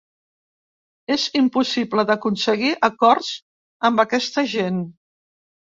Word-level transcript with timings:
És 1.15 1.25
impossible 1.39 2.07
d’aconseguir 2.13 2.73
acords 2.91 3.31
amb 3.91 4.05
aquesta 4.07 4.49
gent. 4.59 4.85